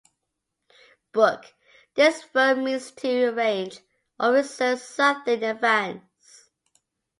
[1.11, 1.53] Book-
[1.93, 3.81] This verb means to arrange
[4.19, 6.49] or reserve something in advance.